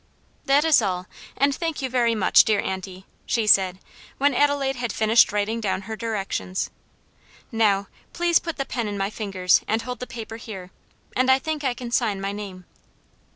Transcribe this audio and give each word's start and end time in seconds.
"That 0.45 0.65
is 0.65 0.81
all, 0.81 1.05
and 1.37 1.53
thank 1.53 1.79
you 1.83 1.87
very 1.87 2.15
much, 2.15 2.43
dear 2.43 2.59
auntie," 2.59 3.05
she 3.27 3.45
said, 3.45 3.77
when 4.17 4.33
Adelaide 4.33 4.77
had 4.77 4.91
finished 4.91 5.31
writing 5.31 5.61
down 5.61 5.83
her 5.83 5.95
directions; 5.95 6.71
"now, 7.51 7.87
please 8.11 8.39
put 8.39 8.57
the 8.57 8.65
pen 8.65 8.87
in 8.87 8.97
my 8.97 9.11
fingers 9.11 9.61
and 9.67 9.83
hold 9.83 9.99
the 9.99 10.07
paper 10.07 10.37
here, 10.37 10.71
and 11.15 11.29
I 11.29 11.37
think 11.37 11.63
I 11.63 11.75
can 11.75 11.91
sign 11.91 12.19
my 12.19 12.31
name." 12.31 12.65